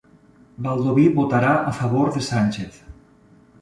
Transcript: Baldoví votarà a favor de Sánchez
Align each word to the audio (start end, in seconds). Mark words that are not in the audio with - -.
Baldoví 0.67 1.05
votarà 1.19 1.53
a 1.73 1.77
favor 1.83 2.13
de 2.19 2.27
Sánchez 2.33 2.85